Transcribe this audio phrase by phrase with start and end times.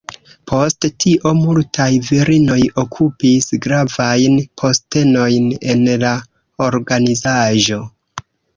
[0.51, 6.17] Post tio multaj virinoj okupis gravajn postenojn en la
[6.73, 7.83] organizaĵo.